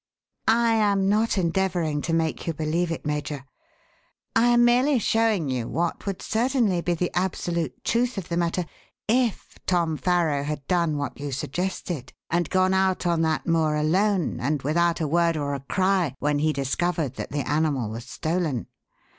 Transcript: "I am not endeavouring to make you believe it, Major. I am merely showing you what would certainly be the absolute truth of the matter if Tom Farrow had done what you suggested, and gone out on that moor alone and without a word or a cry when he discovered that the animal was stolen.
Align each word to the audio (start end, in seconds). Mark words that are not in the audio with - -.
"I 0.47 0.73
am 0.73 1.07
not 1.07 1.37
endeavouring 1.37 2.01
to 2.09 2.11
make 2.11 2.47
you 2.47 2.55
believe 2.55 2.91
it, 2.91 3.05
Major. 3.05 3.45
I 4.35 4.47
am 4.47 4.65
merely 4.65 4.97
showing 4.97 5.47
you 5.47 5.67
what 5.67 6.07
would 6.07 6.23
certainly 6.23 6.81
be 6.81 6.95
the 6.95 7.11
absolute 7.15 7.83
truth 7.83 8.17
of 8.17 8.27
the 8.27 8.35
matter 8.35 8.65
if 9.07 9.59
Tom 9.67 9.97
Farrow 9.97 10.41
had 10.43 10.65
done 10.65 10.97
what 10.97 11.19
you 11.19 11.31
suggested, 11.31 12.13
and 12.31 12.49
gone 12.49 12.73
out 12.73 13.05
on 13.05 13.21
that 13.21 13.45
moor 13.45 13.75
alone 13.75 14.39
and 14.39 14.63
without 14.63 15.01
a 15.01 15.07
word 15.07 15.37
or 15.37 15.53
a 15.53 15.59
cry 15.59 16.15
when 16.17 16.39
he 16.39 16.51
discovered 16.51 17.13
that 17.17 17.29
the 17.29 17.47
animal 17.47 17.87
was 17.91 18.05
stolen. 18.09 18.65